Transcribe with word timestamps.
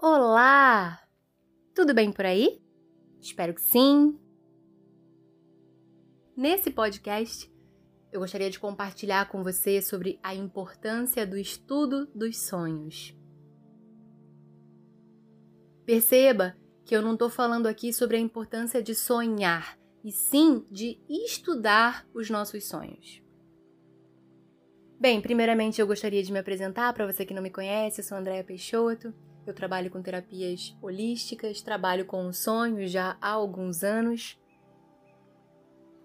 Olá! 0.00 1.02
Tudo 1.74 1.92
bem 1.92 2.12
por 2.12 2.24
aí? 2.24 2.62
Espero 3.20 3.52
que 3.52 3.60
sim. 3.60 4.16
Nesse 6.36 6.70
podcast, 6.70 7.52
eu 8.12 8.20
gostaria 8.20 8.48
de 8.48 8.60
compartilhar 8.60 9.28
com 9.28 9.42
você 9.42 9.82
sobre 9.82 10.20
a 10.22 10.32
importância 10.36 11.26
do 11.26 11.36
estudo 11.36 12.06
dos 12.14 12.38
sonhos. 12.38 13.12
Perceba 15.84 16.56
que 16.84 16.94
eu 16.94 17.02
não 17.02 17.14
estou 17.14 17.28
falando 17.28 17.66
aqui 17.66 17.92
sobre 17.92 18.18
a 18.18 18.20
importância 18.20 18.80
de 18.80 18.94
sonhar, 18.94 19.76
e 20.04 20.12
sim 20.12 20.64
de 20.70 21.02
estudar 21.08 22.06
os 22.14 22.30
nossos 22.30 22.68
sonhos. 22.68 23.20
Bem, 25.00 25.20
primeiramente 25.20 25.80
eu 25.80 25.88
gostaria 25.88 26.22
de 26.22 26.32
me 26.32 26.38
apresentar 26.38 26.92
para 26.92 27.04
você 27.04 27.26
que 27.26 27.34
não 27.34 27.42
me 27.42 27.50
conhece, 27.50 28.00
eu 28.00 28.04
sou 28.04 28.16
Andréa 28.16 28.44
Peixoto. 28.44 29.12
Eu 29.48 29.54
trabalho 29.54 29.90
com 29.90 30.02
terapias 30.02 30.76
holísticas, 30.82 31.62
trabalho 31.62 32.04
com 32.04 32.30
sonhos 32.34 32.90
já 32.90 33.16
há 33.18 33.30
alguns 33.30 33.82
anos. 33.82 34.38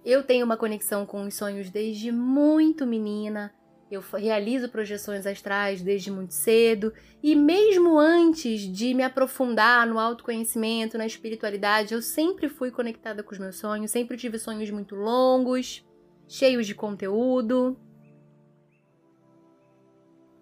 Eu 0.06 0.24
tenho 0.24 0.46
uma 0.46 0.56
conexão 0.56 1.06
com 1.06 1.26
os 1.26 1.34
sonhos 1.34 1.70
desde 1.70 2.10
muito 2.10 2.88
menina. 2.88 3.54
Eu 3.92 4.02
realizo 4.14 4.70
projeções 4.70 5.28
astrais 5.28 5.82
desde 5.82 6.10
muito 6.10 6.34
cedo 6.34 6.94
e 7.22 7.36
mesmo 7.36 8.00
antes 8.00 8.62
de 8.62 8.94
me 8.94 9.04
aprofundar 9.04 9.86
no 9.86 10.00
autoconhecimento, 10.00 10.98
na 10.98 11.06
espiritualidade, 11.06 11.94
eu 11.94 12.02
sempre 12.02 12.48
fui 12.48 12.72
conectada 12.72 13.22
com 13.23 13.34
os 13.34 13.40
meus 13.40 13.58
sonhos, 13.58 13.92
sempre 13.92 14.16
tive 14.16 14.40
sonhos 14.40 14.72
muito 14.72 14.96
longos, 14.96 15.86
cheios 16.30 16.66
de 16.66 16.73
conteúdo. 16.73 17.78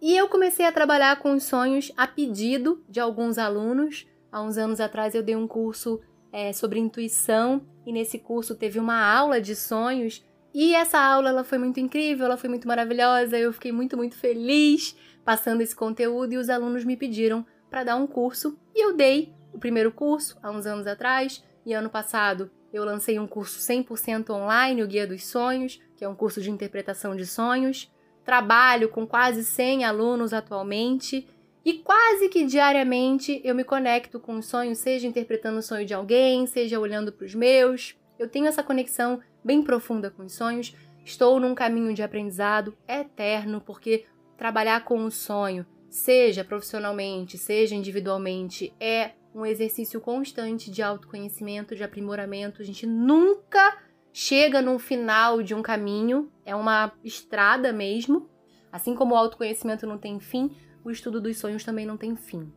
E 0.02 0.18
eu 0.18 0.28
comecei 0.28 0.66
a 0.66 0.72
trabalhar 0.72 1.20
com 1.20 1.34
os 1.34 1.44
sonhos 1.44 1.92
a 1.96 2.08
pedido 2.08 2.84
de 2.90 3.00
alguns 3.00 3.38
alunos. 3.38 4.08
Há 4.32 4.42
uns 4.42 4.58
anos 4.58 4.80
atrás 4.80 5.14
eu 5.14 5.22
dei 5.22 5.36
um 5.36 5.48
curso 5.48 6.02
é, 6.34 6.52
sobre 6.52 6.80
intuição 6.80 7.62
e 7.86 7.94
nesse 7.94 8.18
curso 8.18 8.56
teve 8.56 8.80
uma 8.80 9.00
aula 9.00 9.40
de 9.40 9.56
sonhos 9.56 10.26
e 10.54 10.74
essa 10.74 11.00
aula 11.00 11.30
ela 11.30 11.44
foi 11.44 11.60
muito 11.60 11.80
incrível, 11.80 12.26
ela 12.26 12.36
foi 12.36 12.50
muito 12.50 12.68
maravilhosa. 12.68 13.38
Eu 13.38 13.54
fiquei 13.54 13.72
muito 13.72 13.96
muito 13.96 14.16
feliz 14.16 14.96
passando 15.24 15.62
esse 15.62 15.76
conteúdo 15.76 16.34
e 16.34 16.38
os 16.38 16.50
alunos 16.50 16.84
me 16.84 16.98
pediram 16.98 17.46
para 17.70 17.84
dar 17.84 17.96
um 17.96 18.08
curso 18.08 18.58
e 18.74 18.84
eu 18.84 18.96
dei 18.96 19.32
o 19.54 19.60
primeiro 19.60 19.92
curso 19.92 20.36
há 20.42 20.50
uns 20.50 20.66
anos 20.66 20.88
atrás 20.88 21.44
e 21.64 21.74
ano 21.74 21.92
passado 21.92 22.50
eu 22.74 22.84
lancei 22.84 23.20
um 23.20 23.28
curso 23.28 23.60
100% 23.60 24.32
online, 24.32 24.82
o 24.82 24.88
Guia 24.88 25.06
dos 25.06 25.26
Sonhos, 25.26 25.80
que 25.96 26.04
é 26.04 26.10
um 26.10 26.16
curso 26.16 26.42
de 26.42 26.50
interpretação 26.50 27.16
de 27.16 27.26
sonhos. 27.26 27.92
Trabalho 28.24 28.90
com 28.90 29.06
quase 29.08 29.44
100 29.44 29.86
alunos 29.86 30.34
atualmente 30.34 31.28
e 31.64 31.74
quase 31.74 32.28
que 32.30 32.46
diariamente 32.46 33.40
eu 33.44 33.54
me 33.54 33.64
conecto 33.64 34.20
com 34.20 34.38
os 34.38 34.46
sonhos, 34.46 34.80
seja 34.80 35.08
interpretando 35.08 35.60
o 35.60 35.64
sonho 35.64 35.86
de 35.86 35.94
alguém, 35.94 36.46
seja 36.48 36.80
olhando 36.80 37.12
para 37.12 37.26
os 37.26 37.36
meus. 37.36 37.96
Eu 38.18 38.28
tenho 38.28 38.48
essa 38.48 38.64
conexão 38.64 39.22
bem 39.44 39.62
profunda 39.62 40.10
com 40.10 40.24
os 40.24 40.34
sonhos. 40.34 40.76
Estou 41.06 41.40
num 41.40 41.56
caminho 41.56 41.94
de 41.94 42.04
aprendizado 42.04 42.76
eterno, 42.88 43.62
porque 43.62 44.06
trabalhar 44.38 44.84
com 44.86 45.04
o 45.04 45.12
sonho, 45.12 45.66
seja 45.90 46.44
profissionalmente, 46.44 47.38
seja 47.38 47.76
individualmente, 47.76 48.74
é 48.80 49.12
um 49.34 49.46
exercício 49.46 50.02
constante 50.02 50.70
de 50.70 50.82
autoconhecimento, 50.82 51.76
de 51.76 51.84
aprimoramento. 51.84 52.62
A 52.62 52.66
gente 52.66 52.86
nunca 52.86 53.78
chega 54.14 54.62
no 54.62 54.78
final 54.78 55.42
de 55.42 55.54
um 55.54 55.62
caminho, 55.62 56.32
é 56.46 56.56
uma 56.56 56.92
estrada 57.04 57.72
mesmo. 57.72 58.30
Assim 58.72 58.96
como 58.96 59.14
o 59.14 59.18
autoconhecimento 59.18 59.86
não 59.86 59.98
tem 59.98 60.20
fim, 60.20 60.56
o 60.84 60.92
estudo 60.92 61.20
dos 61.20 61.38
sonhos 61.38 61.64
também 61.64 61.86
não 61.86 61.98
tem 61.98 62.16
fim. 62.16 62.52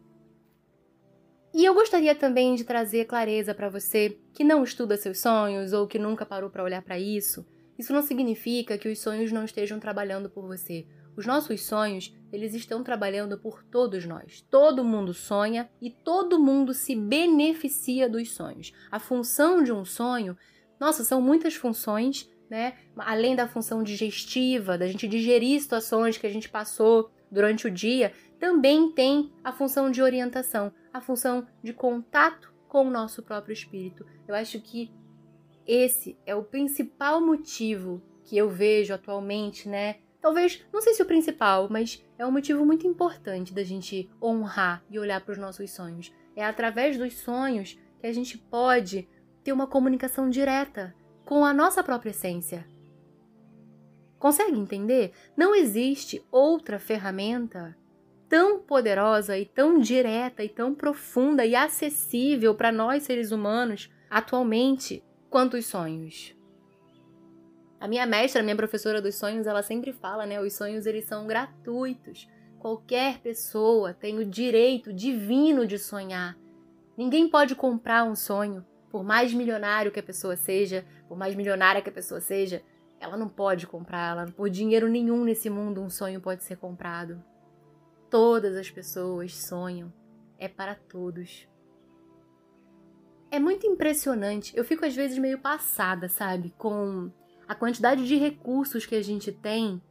E 1.52 1.64
eu 1.64 1.72
gostaria 1.72 2.14
também 2.14 2.56
de 2.56 2.64
trazer 2.64 3.04
clareza 3.04 3.54
para 3.54 3.68
você 3.68 4.18
que 4.32 4.42
não 4.42 4.64
estuda 4.64 4.96
seus 4.96 5.20
sonhos 5.20 5.72
ou 5.72 5.86
que 5.86 5.98
nunca 6.00 6.26
parou 6.26 6.50
para 6.50 6.64
olhar 6.64 6.82
para 6.82 6.98
isso. 6.98 7.46
Isso 7.78 7.92
não 7.92 8.02
significa 8.02 8.76
que 8.76 8.88
os 8.88 8.98
sonhos 8.98 9.30
não 9.30 9.44
estejam 9.44 9.78
trabalhando 9.78 10.28
por 10.28 10.46
você. 10.46 10.86
Os 11.16 11.26
nossos 11.26 11.62
sonhos, 11.64 12.12
eles 12.32 12.54
estão 12.54 12.82
trabalhando 12.82 13.38
por 13.38 13.62
todos 13.62 14.04
nós. 14.04 14.44
Todo 14.50 14.82
mundo 14.82 15.14
sonha 15.14 15.70
e 15.80 15.90
todo 15.90 16.40
mundo 16.40 16.74
se 16.74 16.96
beneficia 16.96 18.08
dos 18.08 18.32
sonhos. 18.32 18.72
A 18.90 18.98
função 18.98 19.62
de 19.62 19.72
um 19.72 19.84
sonho 19.84 20.36
nossa, 20.78 21.04
são 21.04 21.20
muitas 21.20 21.54
funções, 21.54 22.30
né? 22.48 22.74
Além 22.96 23.34
da 23.34 23.48
função 23.48 23.82
digestiva, 23.82 24.78
da 24.78 24.86
gente 24.86 25.08
digerir 25.08 25.60
situações 25.60 26.18
que 26.18 26.26
a 26.26 26.30
gente 26.30 26.48
passou 26.48 27.10
durante 27.30 27.66
o 27.66 27.70
dia, 27.70 28.12
também 28.38 28.90
tem 28.92 29.32
a 29.42 29.52
função 29.52 29.90
de 29.90 30.02
orientação, 30.02 30.72
a 30.92 31.00
função 31.00 31.46
de 31.62 31.72
contato 31.72 32.52
com 32.68 32.86
o 32.86 32.90
nosso 32.90 33.22
próprio 33.22 33.52
espírito. 33.52 34.06
Eu 34.26 34.34
acho 34.34 34.60
que 34.60 34.90
esse 35.66 36.18
é 36.26 36.34
o 36.34 36.44
principal 36.44 37.20
motivo 37.20 38.02
que 38.24 38.36
eu 38.36 38.48
vejo 38.48 38.92
atualmente, 38.92 39.68
né? 39.68 39.96
Talvez, 40.20 40.64
não 40.72 40.80
sei 40.80 40.94
se 40.94 41.02
o 41.02 41.06
principal, 41.06 41.68
mas 41.70 42.02
é 42.18 42.26
um 42.26 42.32
motivo 42.32 42.64
muito 42.64 42.86
importante 42.86 43.52
da 43.52 43.62
gente 43.62 44.10
honrar 44.22 44.82
e 44.90 44.98
olhar 44.98 45.20
para 45.20 45.32
os 45.32 45.38
nossos 45.38 45.70
sonhos. 45.70 46.12
É 46.34 46.44
através 46.44 46.96
dos 46.96 47.14
sonhos 47.18 47.78
que 48.00 48.06
a 48.06 48.12
gente 48.12 48.38
pode 48.38 49.08
ter 49.44 49.52
uma 49.52 49.66
comunicação 49.66 50.30
direta 50.30 50.94
com 51.24 51.44
a 51.44 51.52
nossa 51.52 51.84
própria 51.84 52.10
essência. 52.10 52.66
Consegue 54.18 54.58
entender? 54.58 55.12
Não 55.36 55.54
existe 55.54 56.24
outra 56.32 56.78
ferramenta 56.78 57.76
tão 58.26 58.58
poderosa 58.58 59.38
e 59.38 59.44
tão 59.44 59.78
direta 59.78 60.42
e 60.42 60.48
tão 60.48 60.74
profunda 60.74 61.44
e 61.44 61.54
acessível 61.54 62.54
para 62.54 62.72
nós 62.72 63.02
seres 63.02 63.30
humanos 63.30 63.90
atualmente 64.08 65.04
quanto 65.28 65.58
os 65.58 65.66
sonhos. 65.66 66.34
A 67.78 67.86
minha 67.86 68.06
mestra, 68.06 68.40
a 68.40 68.42
minha 68.42 68.56
professora 68.56 69.02
dos 69.02 69.16
sonhos, 69.16 69.46
ela 69.46 69.62
sempre 69.62 69.92
fala, 69.92 70.24
né? 70.24 70.40
Os 70.40 70.54
sonhos 70.54 70.86
eles 70.86 71.04
são 71.04 71.26
gratuitos. 71.26 72.26
Qualquer 72.58 73.18
pessoa 73.18 73.92
tem 73.92 74.18
o 74.18 74.24
direito 74.24 74.90
divino 74.90 75.66
de 75.66 75.78
sonhar. 75.78 76.34
Ninguém 76.96 77.28
pode 77.28 77.54
comprar 77.54 78.04
um 78.04 78.14
sonho 78.14 78.64
por 78.94 79.02
mais 79.02 79.34
milionário 79.34 79.90
que 79.90 79.98
a 79.98 80.02
pessoa 80.04 80.36
seja, 80.36 80.86
por 81.08 81.18
mais 81.18 81.34
milionária 81.34 81.82
que 81.82 81.88
a 81.88 81.92
pessoa 81.92 82.20
seja, 82.20 82.62
ela 83.00 83.16
não 83.16 83.28
pode 83.28 83.66
comprar, 83.66 84.12
ela, 84.12 84.26
por 84.26 84.48
dinheiro 84.48 84.88
nenhum 84.88 85.24
nesse 85.24 85.50
mundo 85.50 85.82
um 85.82 85.90
sonho 85.90 86.20
pode 86.20 86.44
ser 86.44 86.58
comprado. 86.58 87.20
Todas 88.08 88.56
as 88.56 88.70
pessoas 88.70 89.36
sonham, 89.36 89.92
é 90.38 90.46
para 90.46 90.76
todos. 90.76 91.48
É 93.32 93.40
muito 93.40 93.66
impressionante, 93.66 94.56
eu 94.56 94.64
fico 94.64 94.86
às 94.86 94.94
vezes 94.94 95.18
meio 95.18 95.40
passada, 95.40 96.08
sabe, 96.08 96.54
com 96.56 97.10
a 97.48 97.54
quantidade 97.56 98.06
de 98.06 98.14
recursos 98.14 98.86
que 98.86 98.94
a 98.94 99.02
gente 99.02 99.32
tem 99.32 99.82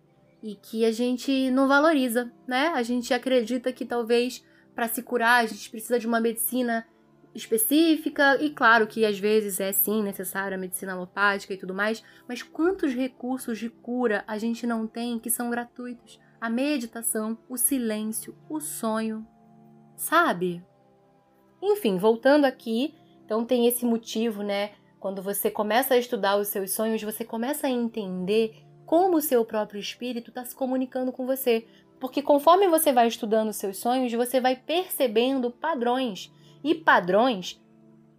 e 0.41 0.55
que 0.55 0.85
a 0.85 0.93
gente 0.93 1.51
não 1.51 1.67
valoriza, 1.67 2.31
né? 2.47 2.67
A 2.69 2.81
gente 2.83 3.13
acredita 3.13 3.73
que 3.73 3.83
talvez 3.83 4.41
para 4.73 4.87
se 4.87 5.03
curar 5.03 5.43
a 5.43 5.45
gente 5.45 5.69
precisa 5.69 5.99
de 5.99 6.07
uma 6.07 6.21
medicina 6.21 6.87
específica, 7.35 8.41
e 8.41 8.49
claro 8.49 8.87
que 8.87 9.05
às 9.05 9.17
vezes 9.17 9.59
é 9.59 9.71
sim 9.71 10.03
necessária 10.03 10.55
a 10.55 10.59
medicina 10.59 10.93
alopática 10.93 11.53
e 11.53 11.57
tudo 11.57 11.73
mais, 11.73 12.03
mas 12.27 12.43
quantos 12.43 12.93
recursos 12.93 13.57
de 13.57 13.69
cura 13.69 14.23
a 14.27 14.37
gente 14.37 14.67
não 14.67 14.85
tem 14.85 15.19
que 15.19 15.29
são 15.29 15.49
gratuitos? 15.49 16.19
A 16.39 16.49
meditação, 16.49 17.37
o 17.49 17.57
silêncio, 17.57 18.35
o 18.49 18.59
sonho, 18.59 19.25
sabe? 19.95 20.63
Enfim, 21.61 21.97
voltando 21.97 22.45
aqui, 22.45 22.93
então 23.25 23.45
tem 23.45 23.67
esse 23.67 23.85
motivo, 23.85 24.43
né? 24.43 24.71
Quando 24.99 25.21
você 25.21 25.49
começa 25.49 25.93
a 25.93 25.97
estudar 25.97 26.37
os 26.37 26.49
seus 26.49 26.71
sonhos, 26.71 27.01
você 27.01 27.25
começa 27.25 27.67
a 27.67 27.69
entender 27.69 28.63
como 28.85 29.17
o 29.17 29.21
seu 29.21 29.43
próprio 29.45 29.79
espírito 29.79 30.29
está 30.29 30.45
se 30.45 30.55
comunicando 30.55 31.11
com 31.11 31.25
você. 31.25 31.65
Porque 31.99 32.21
conforme 32.21 32.67
você 32.67 32.91
vai 32.91 33.07
estudando 33.07 33.49
os 33.49 33.55
seus 33.55 33.77
sonhos, 33.77 34.11
você 34.11 34.41
vai 34.41 34.55
percebendo 34.55 35.49
padrões 35.49 36.31
e 36.63 36.73
padrões 36.73 37.61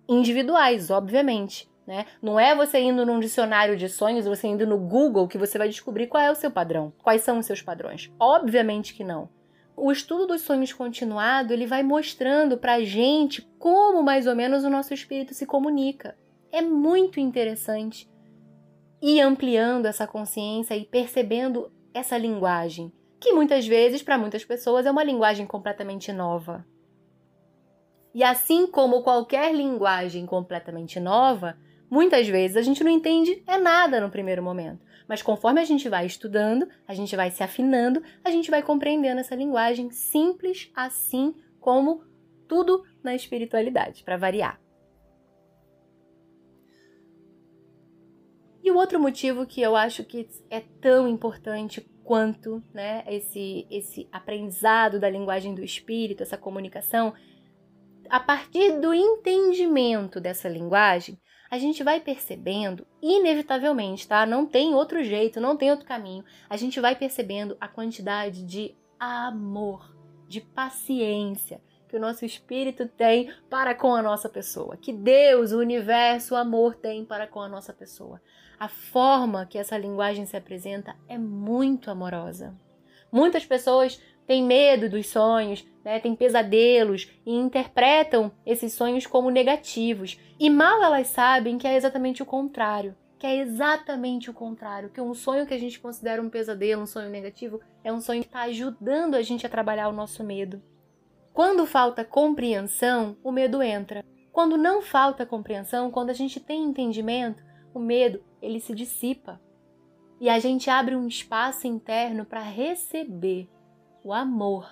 individuais, 0.08 0.90
obviamente. 0.90 1.68
Né? 1.86 2.06
Não 2.22 2.40
é 2.40 2.54
você 2.54 2.80
indo 2.80 3.04
num 3.04 3.20
dicionário 3.20 3.76
de 3.76 3.88
sonhos, 3.88 4.24
você 4.24 4.48
indo 4.48 4.66
no 4.66 4.78
Google 4.78 5.28
que 5.28 5.36
você 5.36 5.58
vai 5.58 5.68
descobrir 5.68 6.06
qual 6.06 6.22
é 6.22 6.30
o 6.30 6.34
seu 6.34 6.50
padrão, 6.50 6.92
quais 7.02 7.22
são 7.22 7.38
os 7.38 7.46
seus 7.46 7.60
padrões. 7.60 8.10
Obviamente 8.18 8.94
que 8.94 9.04
não. 9.04 9.28
O 9.76 9.90
estudo 9.90 10.28
dos 10.28 10.42
sonhos 10.42 10.72
continuado 10.72 11.52
ele 11.52 11.66
vai 11.66 11.82
mostrando 11.82 12.56
para 12.56 12.74
a 12.74 12.84
gente 12.84 13.42
como 13.58 14.02
mais 14.02 14.26
ou 14.26 14.34
menos 14.34 14.64
o 14.64 14.70
nosso 14.70 14.94
espírito 14.94 15.34
se 15.34 15.44
comunica. 15.44 16.16
É 16.50 16.62
muito 16.62 17.18
interessante 17.18 18.08
ir 19.02 19.20
ampliando 19.20 19.86
essa 19.86 20.06
consciência 20.06 20.76
e 20.76 20.84
percebendo 20.84 21.70
essa 21.92 22.16
linguagem, 22.16 22.92
que 23.20 23.32
muitas 23.32 23.66
vezes 23.66 24.02
para 24.02 24.16
muitas 24.16 24.44
pessoas 24.44 24.86
é 24.86 24.90
uma 24.90 25.04
linguagem 25.04 25.46
completamente 25.46 26.12
nova. 26.12 26.64
E 28.14 28.22
assim 28.22 28.66
como 28.66 29.02
qualquer 29.02 29.52
linguagem 29.52 30.24
completamente 30.24 31.00
nova, 31.00 31.58
muitas 31.90 32.28
vezes 32.28 32.56
a 32.56 32.62
gente 32.62 32.84
não 32.84 32.90
entende 32.90 33.42
é 33.44 33.58
nada 33.58 34.00
no 34.00 34.08
primeiro 34.08 34.40
momento. 34.40 34.86
Mas 35.08 35.20
conforme 35.20 35.60
a 35.60 35.64
gente 35.64 35.88
vai 35.88 36.06
estudando, 36.06 36.68
a 36.86 36.94
gente 36.94 37.16
vai 37.16 37.30
se 37.30 37.42
afinando, 37.42 38.00
a 38.22 38.30
gente 38.30 38.50
vai 38.50 38.62
compreendendo 38.62 39.20
essa 39.20 39.34
linguagem 39.34 39.90
simples, 39.90 40.70
assim 40.74 41.34
como 41.60 42.04
Tudo 42.46 42.84
na 43.02 43.14
espiritualidade, 43.14 44.04
para 44.04 44.16
variar. 44.16 44.60
E 48.62 48.70
o 48.70 48.76
outro 48.76 49.00
motivo 49.00 49.44
que 49.46 49.60
eu 49.60 49.74
acho 49.74 50.04
que 50.04 50.28
é 50.48 50.60
tão 50.60 51.08
importante 51.08 51.80
quanto 52.02 52.62
né, 52.72 53.02
esse, 53.06 53.66
esse 53.70 54.08
aprendizado 54.12 55.00
da 55.00 55.08
linguagem 55.08 55.54
do 55.54 55.64
espírito, 55.64 56.22
essa 56.22 56.36
comunicação, 56.36 57.14
a 58.08 58.20
partir 58.20 58.80
do 58.80 58.92
entendimento 58.92 60.20
dessa 60.20 60.48
linguagem, 60.48 61.18
a 61.50 61.58
gente 61.58 61.84
vai 61.84 62.00
percebendo, 62.00 62.86
inevitavelmente, 63.00 64.08
tá? 64.08 64.26
Não 64.26 64.46
tem 64.46 64.74
outro 64.74 65.02
jeito, 65.04 65.40
não 65.40 65.56
tem 65.56 65.70
outro 65.70 65.86
caminho. 65.86 66.24
A 66.48 66.56
gente 66.56 66.80
vai 66.80 66.96
percebendo 66.96 67.56
a 67.60 67.68
quantidade 67.68 68.44
de 68.44 68.74
amor, 68.98 69.94
de 70.26 70.40
paciência 70.40 71.60
que 71.88 71.96
o 71.96 72.00
nosso 72.00 72.24
espírito 72.24 72.88
tem 72.88 73.32
para 73.48 73.72
com 73.72 73.94
a 73.94 74.02
nossa 74.02 74.28
pessoa, 74.28 74.76
que 74.76 74.92
Deus, 74.92 75.52
o 75.52 75.60
universo, 75.60 76.34
o 76.34 76.36
amor 76.36 76.74
tem 76.74 77.04
para 77.04 77.26
com 77.26 77.40
a 77.40 77.48
nossa 77.48 77.72
pessoa. 77.72 78.20
A 78.58 78.66
forma 78.66 79.46
que 79.46 79.58
essa 79.58 79.78
linguagem 79.78 80.26
se 80.26 80.36
apresenta 80.36 80.96
é 81.08 81.16
muito 81.16 81.90
amorosa. 81.90 82.52
Muitas 83.12 83.46
pessoas 83.46 84.02
têm 84.26 84.42
medo 84.42 84.88
dos 84.88 85.06
sonhos, 85.06 85.66
né, 85.84 86.00
têm 86.00 86.14
pesadelos 86.14 87.10
e 87.26 87.34
interpretam 87.34 88.32
esses 88.44 88.72
sonhos 88.72 89.06
como 89.06 89.30
negativos. 89.30 90.18
E 90.38 90.48
mal 90.48 90.82
elas 90.82 91.08
sabem 91.08 91.58
que 91.58 91.66
é 91.66 91.76
exatamente 91.76 92.22
o 92.22 92.26
contrário. 92.26 92.96
Que 93.18 93.26
é 93.26 93.36
exatamente 93.36 94.30
o 94.30 94.34
contrário. 94.34 94.90
Que 94.90 95.00
um 95.00 95.14
sonho 95.14 95.46
que 95.46 95.54
a 95.54 95.58
gente 95.58 95.78
considera 95.78 96.20
um 96.20 96.30
pesadelo, 96.30 96.82
um 96.82 96.86
sonho 96.86 97.10
negativo, 97.10 97.60
é 97.82 97.92
um 97.92 98.00
sonho 98.00 98.22
que 98.22 98.28
está 98.28 98.42
ajudando 98.42 99.14
a 99.14 99.22
gente 99.22 99.46
a 99.46 99.50
trabalhar 99.50 99.88
o 99.88 99.92
nosso 99.92 100.24
medo. 100.24 100.62
Quando 101.32 101.66
falta 101.66 102.04
compreensão, 102.04 103.16
o 103.22 103.30
medo 103.30 103.62
entra. 103.62 104.04
Quando 104.32 104.56
não 104.56 104.82
falta 104.82 105.26
compreensão, 105.26 105.90
quando 105.90 106.10
a 106.10 106.14
gente 106.14 106.40
tem 106.40 106.62
entendimento, 106.64 107.42
o 107.72 107.78
medo 107.78 108.22
ele 108.40 108.60
se 108.60 108.74
dissipa. 108.74 109.40
E 110.20 110.28
a 110.28 110.38
gente 110.38 110.70
abre 110.70 110.94
um 110.94 111.06
espaço 111.06 111.66
interno 111.66 112.24
para 112.24 112.40
receber 112.40 113.48
o 114.04 114.12
amor 114.12 114.70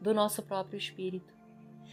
do 0.00 0.14
nosso 0.14 0.42
próprio 0.42 0.78
espírito. 0.78 1.34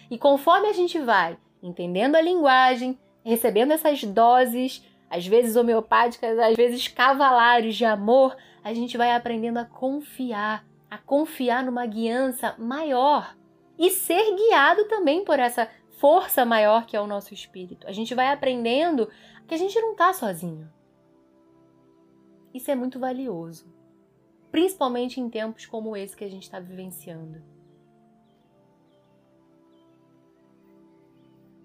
E 0.10 0.18
conforme 0.18 0.68
a 0.68 0.74
gente 0.74 1.00
vai 1.00 1.38
entendendo 1.62 2.16
a 2.16 2.22
linguagem, 2.22 2.98
recebendo 3.26 3.74
essas 3.74 4.04
doses, 4.04 4.86
às 5.10 5.26
vezes 5.26 5.56
homeopáticas, 5.56 6.38
às 6.38 6.56
vezes 6.56 6.88
cavalares 6.88 7.76
de 7.76 7.84
amor, 7.84 8.38
a 8.64 8.74
gente 8.74 8.96
vai 8.96 9.14
aprendendo 9.14 9.58
a 9.58 9.66
confiar, 9.66 10.66
a 10.90 10.98
confiar 10.98 11.64
numa 11.64 11.86
guiança 11.86 12.56
maior 12.58 13.36
e 13.78 13.90
ser 13.90 14.36
guiado 14.36 14.86
também 14.86 15.26
por 15.26 15.40
essa 15.40 15.70
força 15.98 16.46
maior 16.46 16.86
que 16.86 16.96
é 16.96 17.02
o 17.02 17.08
nosso 17.08 17.34
espírito. 17.34 17.88
A 17.88 17.92
gente 17.92 18.14
vai 18.14 18.32
aprendendo 18.32 19.10
que 19.48 19.56
a 19.56 19.58
gente 19.58 19.80
não 19.80 19.92
está 19.92 20.14
sozinho. 20.14 20.72
Isso 22.54 22.70
é 22.72 22.76
muito 22.76 23.00
valioso, 23.00 23.66
principalmente 24.52 25.20
em 25.20 25.30
tempos 25.30 25.66
como 25.66 25.96
esse 25.96 26.16
que 26.16 26.24
a 26.24 26.30
gente 26.30 26.44
está 26.44 26.60
vivenciando. 26.60 27.42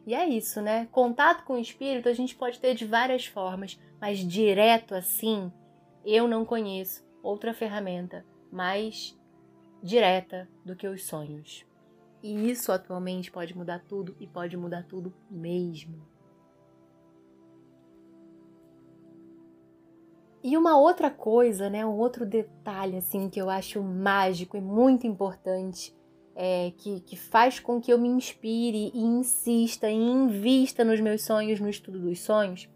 E 0.07 0.15
é 0.15 0.29
isso, 0.29 0.61
né? 0.61 0.89
Contato 0.91 1.45
com 1.45 1.55
o 1.55 1.59
espírito 1.59 2.09
a 2.09 2.13
gente 2.13 2.35
pode 2.35 2.59
ter 2.59 2.75
de 2.75 2.85
várias 2.85 3.27
formas, 3.27 3.79
mas 4.01 4.19
direto 4.19 4.95
assim, 4.95 5.53
eu 6.05 6.27
não 6.27 6.45
conheço 6.45 7.05
outra 7.23 7.55
ferramenta 7.55 8.27
mais 8.51 9.17
direta 9.83 10.49
do 10.65 10.75
que 10.75 10.89
os 10.89 11.05
sonhos. 11.07 11.65
E 12.23 12.51
isso 12.51 12.71
atualmente 12.71 13.31
pode 13.31 13.57
mudar 13.57 13.81
tudo 13.81 14.17
e 14.19 14.27
pode 14.27 14.57
mudar 14.57 14.85
tudo 14.85 15.15
mesmo. 15.31 16.12
E 20.43 20.57
uma 20.57 20.77
outra 20.77 21.11
coisa, 21.11 21.71
né, 21.71 21.87
um 21.87 21.97
outro 21.97 22.27
detalhe 22.27 22.97
assim 22.97 23.29
que 23.29 23.41
eu 23.41 23.49
acho 23.49 23.83
mágico 23.83 24.57
e 24.57 24.61
muito 24.61 25.07
importante, 25.07 25.95
é, 26.35 26.73
que, 26.77 27.01
que 27.01 27.17
faz 27.17 27.61
com 27.61 27.81
que 27.81 27.93
eu 27.93 27.99
me 27.99 28.09
inspire 28.09 28.91
e 28.93 28.99
insista 28.99 29.89
e 29.89 29.95
invista 29.95 30.85
nos 30.85 31.01
meus 31.01 31.23
sonhos, 31.23 31.61
no 31.61 31.69
estudo 31.69 32.01
dos 32.01 32.21
sonhos, 32.21 32.69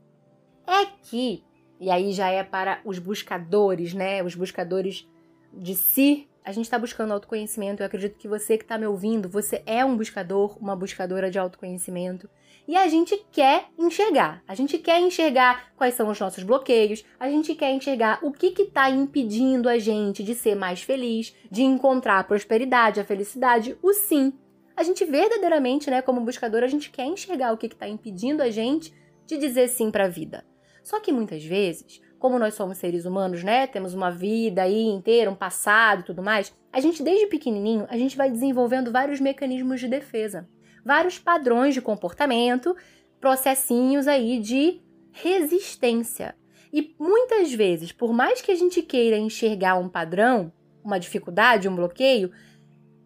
é 0.67 0.87
que, 1.03 1.43
e 1.81 1.91
aí 1.91 2.13
já 2.13 2.29
é 2.29 2.45
para 2.45 2.81
os 2.85 2.99
buscadores, 2.99 3.95
né, 3.95 4.23
os 4.23 4.35
buscadores 4.35 5.09
de 5.53 5.75
si 5.75 6.29
a 6.47 6.53
gente 6.53 6.67
está 6.67 6.79
buscando 6.79 7.13
autoconhecimento. 7.13 7.83
Eu 7.83 7.87
acredito 7.89 8.17
que 8.17 8.29
você 8.29 8.57
que 8.57 8.63
está 8.63 8.79
me 8.79 8.87
ouvindo, 8.87 9.29
você 9.29 9.65
é 9.67 9.85
um 9.85 9.97
buscador, 9.97 10.57
uma 10.61 10.77
buscadora 10.77 11.29
de 11.29 11.41
autoconhecimento. 11.41 12.31
E 12.69 12.77
a 12.77 12.89
gente 12.89 13.17
quer 13.31 13.67
enxergar. 13.79 14.43
A 14.47 14.55
gente 14.55 14.79
quer 14.79 15.01
enxergar 15.01 15.73
quais 15.77 15.95
são 15.95 16.11
os 16.11 16.19
nossos 16.19 16.43
bloqueios. 16.43 17.05
A 17.19 17.31
gente 17.31 17.55
quer 17.55 17.71
enxergar 17.71 18.19
o 18.23 18.33
que 18.33 18.49
está 18.61 18.91
impedindo 18.91 19.69
a 19.69 19.79
gente 19.79 20.25
de 20.25 20.35
ser 20.35 20.57
mais 20.57 20.83
feliz, 20.83 21.35
de 21.51 21.63
encontrar 21.63 22.19
a 22.19 22.25
prosperidade, 22.25 23.01
a 23.01 23.05
felicidade, 23.05 23.79
o 23.83 23.93
sim. 23.93 24.33
A 24.77 24.83
gente 24.83 25.05
verdadeiramente, 25.05 25.91
né, 25.91 26.03
como 26.03 26.21
buscador, 26.21 26.63
a 26.63 26.69
gente 26.69 26.91
quer 26.91 27.07
enxergar 27.07 27.53
o 27.53 27.57
que 27.57 27.67
está 27.67 27.89
impedindo 27.89 28.43
a 28.43 28.51
gente 28.51 28.93
de 29.27 29.39
dizer 29.39 29.69
sim 29.69 29.91
para 29.91 30.05
a 30.05 30.09
vida. 30.09 30.45
Só 30.83 31.01
que 31.01 31.13
muitas 31.13 31.45
vezes 31.45 32.01
como 32.19 32.39
nós 32.39 32.55
somos 32.55 32.79
seres 32.79 33.05
humanos, 33.05 33.43
né? 33.43 33.67
Temos 33.67 33.95
uma 33.95 34.11
vida 34.11 34.63
aí 34.63 34.87
inteira, 34.87 35.31
um 35.31 35.35
passado 35.35 36.01
e 36.01 36.05
tudo 36.05 36.23
mais. 36.23 36.53
A 36.73 36.81
gente, 36.81 37.03
desde 37.03 37.27
pequenininho, 37.27 37.87
a 37.89 37.97
gente 37.97 38.17
vai 38.17 38.31
desenvolvendo 38.31 38.91
vários 38.91 39.21
mecanismos 39.21 39.81
de 39.81 39.89
defesa, 39.89 40.49
vários 40.87 41.19
padrões 41.19 41.75
de 41.75 41.83
comportamento, 41.83 42.77
processinhos 43.21 44.07
aí 44.07 44.39
de 44.39 44.81
resistência. 45.11 46.37
E 46.73 46.95
muitas 46.99 47.53
vezes, 47.53 47.91
por 47.91 48.13
mais 48.13 48.41
que 48.41 48.53
a 48.53 48.55
gente 48.55 48.81
queira 48.83 49.19
enxergar 49.19 49.77
um 49.77 49.89
padrão, 49.89 50.53
uma 50.85 50.99
dificuldade, 50.99 51.69
um 51.69 51.75
bloqueio, 51.75 52.31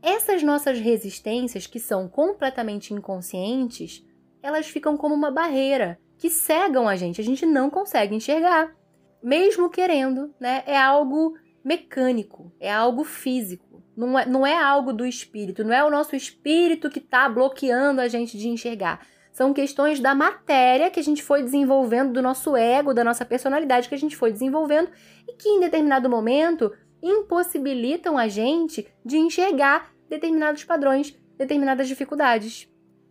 essas 0.03 0.43
nossas 0.43 0.79
resistências, 0.79 1.67
que 1.67 1.81
são 1.81 2.07
completamente 2.07 2.93
inconscientes, 2.93 4.05
elas 4.43 4.67
ficam 4.67 4.97
como 4.97 5.15
uma 5.15 5.31
barreira 5.31 5.99
que 6.19 6.29
cegam 6.29 6.87
a 6.87 6.97
gente, 6.97 7.21
a 7.21 7.25
gente 7.25 7.47
não 7.47 7.71
consegue 7.71 8.15
enxergar 8.15 8.75
mesmo 9.23 9.69
querendo, 9.69 10.35
né? 10.41 10.63
É 10.67 10.77
algo 10.77 11.35
mecânico, 11.65 12.53
é 12.59 12.73
algo 12.73 13.05
físico. 13.05 13.83
Não 14.01 14.19
é, 14.19 14.25
não 14.25 14.47
é 14.47 14.57
algo 14.57 14.95
do 14.95 15.05
espírito, 15.05 15.63
não 15.63 15.75
é 15.75 15.85
o 15.85 15.91
nosso 15.91 16.17
espírito 16.17 16.89
que 16.89 16.99
está 16.99 17.29
bloqueando 17.29 18.01
a 18.01 18.09
gente 18.09 18.39
de 18.39 18.49
enxergar. 18.49 19.07
São 19.31 19.53
questões 19.53 20.01
da 20.01 20.15
matéria 20.15 20.91
que 20.91 20.99
a 20.99 21.03
gente 21.03 21.23
foi 21.23 21.43
desenvolvendo, 21.43 22.15
do 22.15 22.23
nosso 22.23 22.57
ego, 22.57 22.95
da 22.95 23.05
nossa 23.05 23.27
personalidade 23.27 23.91
que 23.91 23.95
a 23.95 23.99
gente 23.99 24.17
foi 24.17 24.33
desenvolvendo 24.33 24.91
e 25.29 25.35
que 25.35 25.51
em 25.51 25.61
determinado 25.61 26.09
momento 26.09 26.73
impossibilitam 27.03 28.17
a 28.17 28.27
gente 28.27 28.87
de 29.05 29.19
enxergar 29.19 29.93
determinados 30.09 30.65
padrões, 30.65 31.15
determinadas 31.37 31.87
dificuldades. 31.87 32.69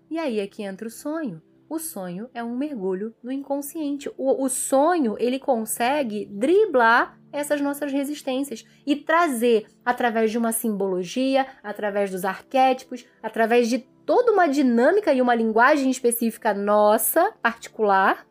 E 0.09 0.17
aí 0.17 0.39
é 0.39 0.47
que 0.47 0.63
entra 0.63 0.87
o 0.87 0.91
sonho. 0.91 1.39
O 1.69 1.77
sonho 1.77 2.27
é 2.33 2.43
um 2.43 2.57
mergulho 2.57 3.13
no 3.21 3.31
inconsciente. 3.31 4.09
O, 4.17 4.43
o 4.43 4.49
sonho, 4.49 5.15
ele 5.19 5.37
consegue 5.37 6.25
driblar 6.25 7.18
essas 7.31 7.61
nossas 7.61 7.91
resistências 7.91 8.65
e 8.85 8.95
trazer, 8.95 9.67
através 9.85 10.31
de 10.31 10.37
uma 10.37 10.51
simbologia, 10.51 11.45
através 11.63 12.11
dos 12.11 12.25
arquétipos, 12.25 13.05
através 13.21 13.69
de 13.69 13.79
toda 14.05 14.31
uma 14.31 14.47
dinâmica 14.47 15.13
e 15.13 15.21
uma 15.21 15.35
linguagem 15.35 15.91
específica 15.91 16.53
nossa, 16.53 17.31
particular, 17.41 18.25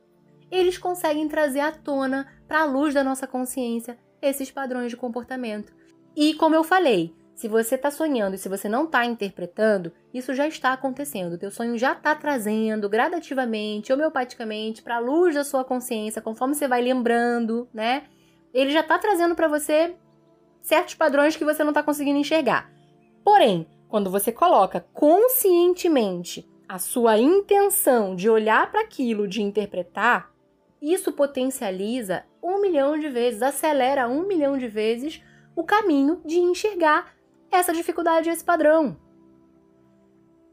eles 0.50 0.78
conseguem 0.78 1.28
trazer 1.28 1.60
à 1.60 1.70
tona, 1.70 2.26
para 2.46 2.62
a 2.62 2.64
luz 2.64 2.94
da 2.94 3.04
nossa 3.04 3.26
consciência, 3.26 3.98
esses 4.20 4.50
padrões 4.50 4.90
de 4.90 4.96
comportamento. 4.96 5.72
E 6.16 6.34
como 6.34 6.54
eu 6.54 6.64
falei, 6.64 7.14
se 7.38 7.46
você 7.46 7.76
está 7.76 7.88
sonhando 7.88 8.34
e 8.34 8.38
se 8.38 8.48
você 8.48 8.68
não 8.68 8.84
está 8.84 9.04
interpretando, 9.04 9.92
isso 10.12 10.34
já 10.34 10.48
está 10.48 10.72
acontecendo. 10.72 11.34
O 11.34 11.38
teu 11.38 11.52
sonho 11.52 11.78
já 11.78 11.92
está 11.92 12.12
trazendo 12.12 12.88
gradativamente, 12.88 13.92
homeopaticamente, 13.92 14.82
para 14.82 14.96
a 14.96 14.98
luz 14.98 15.36
da 15.36 15.44
sua 15.44 15.64
consciência, 15.64 16.20
conforme 16.20 16.56
você 16.56 16.66
vai 16.66 16.82
lembrando, 16.82 17.68
né? 17.72 18.02
Ele 18.58 18.72
já 18.72 18.80
está 18.80 18.98
trazendo 18.98 19.36
para 19.36 19.46
você 19.46 19.94
certos 20.60 20.96
padrões 20.96 21.36
que 21.36 21.44
você 21.44 21.62
não 21.62 21.70
está 21.70 21.80
conseguindo 21.80 22.18
enxergar. 22.18 22.68
Porém, 23.22 23.68
quando 23.88 24.10
você 24.10 24.32
coloca 24.32 24.84
conscientemente 24.92 26.44
a 26.68 26.76
sua 26.76 27.16
intenção 27.18 28.16
de 28.16 28.28
olhar 28.28 28.68
para 28.68 28.80
aquilo, 28.80 29.28
de 29.28 29.42
interpretar, 29.42 30.32
isso 30.82 31.12
potencializa 31.12 32.24
um 32.42 32.60
milhão 32.60 32.98
de 32.98 33.08
vezes, 33.08 33.42
acelera 33.42 34.08
um 34.08 34.26
milhão 34.26 34.58
de 34.58 34.66
vezes 34.66 35.22
o 35.54 35.62
caminho 35.62 36.20
de 36.26 36.40
enxergar 36.40 37.14
essa 37.52 37.72
dificuldade, 37.72 38.28
esse 38.28 38.44
padrão. 38.44 38.96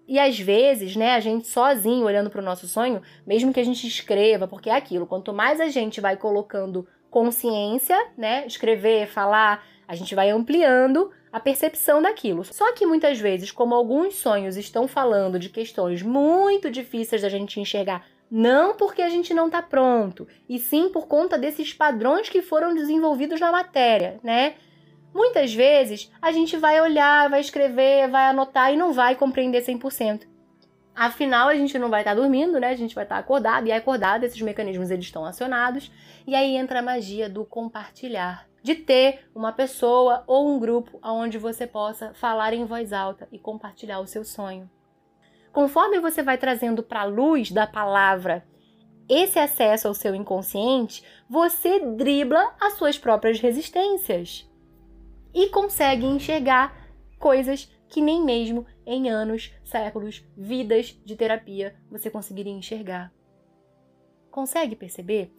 E 0.07 0.19
às 0.19 0.39
vezes, 0.39 0.95
né, 0.95 1.15
a 1.15 1.19
gente 1.19 1.47
sozinho 1.47 2.05
olhando 2.05 2.29
para 2.29 2.39
o 2.39 2.45
nosso 2.45 2.67
sonho, 2.67 3.01
mesmo 3.25 3.51
que 3.51 3.59
a 3.59 3.65
gente 3.65 3.87
escreva, 3.87 4.47
porque 4.47 4.69
é 4.69 4.75
aquilo, 4.75 5.07
quanto 5.07 5.33
mais 5.33 5.59
a 5.59 5.69
gente 5.69 5.99
vai 5.99 6.15
colocando 6.15 6.87
consciência, 7.15 7.97
né, 8.17 8.45
escrever, 8.45 9.07
falar, 9.07 9.65
a 9.87 9.95
gente 9.95 10.13
vai 10.13 10.29
ampliando 10.31 11.09
a 11.31 11.39
percepção 11.39 12.01
daquilo. 12.01 12.43
Só 12.43 12.73
que 12.73 12.85
muitas 12.85 13.17
vezes, 13.17 13.51
como 13.51 13.73
alguns 13.73 14.15
sonhos 14.15 14.57
estão 14.57 14.85
falando 14.85 15.39
de 15.39 15.47
questões 15.47 16.01
muito 16.01 16.69
difíceis 16.69 17.21
da 17.21 17.29
gente 17.29 17.57
enxergar, 17.57 18.05
não 18.29 18.75
porque 18.75 19.01
a 19.01 19.07
gente 19.07 19.33
não 19.33 19.45
está 19.45 19.61
pronto, 19.61 20.27
e 20.49 20.59
sim 20.59 20.89
por 20.89 21.07
conta 21.07 21.37
desses 21.37 21.71
padrões 21.71 22.27
que 22.27 22.41
foram 22.41 22.75
desenvolvidos 22.75 23.39
na 23.39 23.49
matéria, 23.49 24.19
né? 24.21 24.55
Muitas 25.13 25.53
vezes 25.53 26.11
a 26.21 26.33
gente 26.33 26.57
vai 26.57 26.81
olhar, 26.81 27.29
vai 27.29 27.39
escrever, 27.39 28.09
vai 28.09 28.25
anotar 28.25 28.73
e 28.73 28.75
não 28.75 28.91
vai 28.91 29.15
compreender 29.15 29.61
100%. 29.61 30.23
Afinal, 30.95 31.49
a 31.49 31.55
gente 31.55 31.77
não 31.77 31.89
vai 31.89 32.01
estar 32.01 32.15
tá 32.15 32.21
dormindo, 32.21 32.59
né? 32.59 32.69
A 32.69 32.75
gente 32.75 32.95
vai 32.95 33.03
estar 33.03 33.15
tá 33.15 33.21
acordado, 33.21 33.67
e 33.67 33.71
acordado, 33.71 34.23
esses 34.23 34.41
mecanismos 34.41 34.89
eles 34.89 35.05
estão 35.05 35.25
acionados, 35.25 35.91
e 36.25 36.33
aí 36.33 36.55
entra 36.55 36.79
a 36.79 36.83
magia 36.83 37.29
do 37.29 37.43
compartilhar 37.43 38.47
de 38.63 38.73
ter 38.73 39.29
uma 39.35 39.51
pessoa 39.51 40.23
ou 40.25 40.49
um 40.49 40.57
grupo 40.57 40.97
onde 41.03 41.37
você 41.37 41.67
possa 41.67 42.15
falar 42.15 42.51
em 42.51 42.65
voz 42.65 42.91
alta 42.91 43.27
e 43.31 43.37
compartilhar 43.37 43.99
o 43.99 44.07
seu 44.07 44.23
sonho. 44.23 44.67
Conforme 45.51 45.99
você 45.99 46.23
vai 46.23 46.37
trazendo 46.37 46.81
para 46.81 47.01
a 47.01 47.05
luz 47.05 47.51
da 47.51 47.67
palavra 47.67 48.43
esse 49.07 49.37
acesso 49.37 49.87
ao 49.87 49.93
seu 49.93 50.15
inconsciente, 50.15 51.03
você 51.29 51.79
dribla 51.79 52.55
as 52.59 52.73
suas 52.73 52.97
próprias 52.97 53.39
resistências 53.39 54.49
e 55.31 55.47
consegue 55.49 56.07
enxergar 56.07 56.75
coisas 57.19 57.71
que 57.95 58.01
nem 58.01 58.21
mesmo 58.21 58.65
em 58.85 59.09
anos, 59.09 59.53
séculos, 59.63 60.21
vidas 60.35 60.99
de 61.05 61.15
terapia 61.15 61.77
você 61.89 62.09
conseguiria 62.09 62.51
enxergar. 62.51 63.09
Consegue 64.29 64.75
perceber 64.75 65.31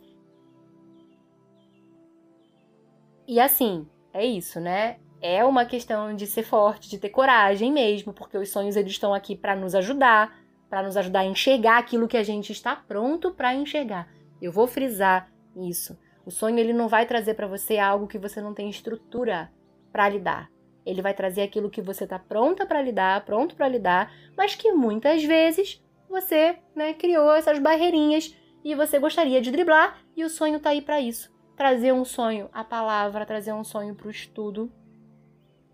E 3.29 3.39
assim, 3.39 3.87
é 4.11 4.25
isso, 4.25 4.59
né? 4.59 4.97
É 5.21 5.45
uma 5.45 5.67
questão 5.67 6.17
de 6.17 6.27
ser 6.27 6.45
forte, 6.45 6.89
de 6.89 6.97
ter 6.97 7.11
coragem 7.11 7.71
mesmo, 7.71 8.15
porque 8.15 8.39
os 8.39 8.49
sonhos 8.49 8.75
eles 8.75 8.93
estão 8.93 9.13
aqui 9.13 9.37
para 9.37 9.55
nos 9.55 9.75
ajudar, 9.75 10.35
para 10.71 10.83
nos 10.83 10.97
ajudar 10.97 11.21
a 11.21 11.27
enxergar 11.27 11.77
aquilo 11.77 12.09
que 12.09 12.17
a 12.17 12.23
gente 12.23 12.53
está 12.53 12.75
pronto 12.75 13.33
para 13.33 13.55
enxergar. 13.55 14.09
Eu 14.41 14.51
vou 14.51 14.67
frisar 14.67 15.31
isso. 15.57 15.99
O 16.25 16.31
sonho 16.31 16.59
ele 16.59 16.73
não 16.73 16.89
vai 16.89 17.05
trazer 17.05 17.35
para 17.35 17.47
você 17.47 17.77
algo 17.77 18.07
que 18.07 18.19
você 18.19 18.41
não 18.41 18.55
tem 18.55 18.71
estrutura 18.71 19.53
para 19.93 20.09
lidar. 20.09 20.56
Ele 20.87 21.03
vai 21.03 21.13
trazer 21.13 21.43
aquilo 21.43 21.69
que 21.69 21.83
você 21.83 22.05
está 22.05 22.19
pronta 22.19 22.65
para 22.65 22.81
lidar, 22.81 23.25
pronto 23.25 23.55
para 23.55 23.69
lidar, 23.69 24.11
mas 24.37 24.55
que 24.55 24.73
muitas 24.73 25.23
vezes 25.25 25.85
você, 26.09 26.57
né, 26.75 26.95
criou 26.95 27.35
essas 27.35 27.59
barreirinhas 27.59 28.35
e 28.65 28.75
você 28.75 28.99
gostaria 28.99 29.43
de 29.43 29.51
driblar 29.51 30.01
e 30.17 30.25
o 30.25 30.31
sonho 30.31 30.57
está 30.57 30.71
aí 30.71 30.81
para 30.81 31.01
isso 31.01 31.35
trazer 31.57 31.93
um 31.93 32.05
sonho, 32.05 32.51
a 32.53 32.63
palavra, 32.63 33.25
trazer 33.25 33.53
um 33.55 33.65
sonho 33.65 33.95
para 33.95 34.09
o 34.09 34.11
estudo, 34.11 34.71